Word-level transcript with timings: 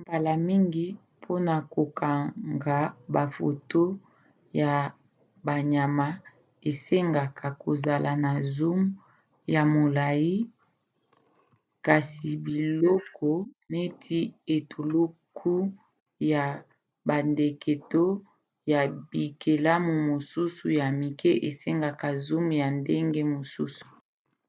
mbala 0.00 0.32
mingi 0.46 0.86
mpona 1.18 1.54
kokanga 1.74 2.78
bafoto 3.14 3.82
ya 4.60 4.74
banyama 5.46 6.08
esengaka 6.70 7.46
kozala 7.62 8.12
na 8.24 8.32
zoom 8.54 8.80
ya 9.54 9.62
molai 9.74 10.32
kasi 11.86 12.28
biloko 12.46 13.30
neti 13.72 14.18
etuluku 14.56 15.54
ya 16.32 16.44
bandeke 17.08 17.72
to 17.92 18.04
ya 18.72 18.80
bikelamu 19.10 19.92
mosusu 20.08 20.64
ya 20.80 20.86
mike 21.00 21.30
esengaka 21.48 22.08
zoom 22.26 22.46
ya 22.60 22.68
ndenge 22.78 23.20
mosusu 23.34 23.86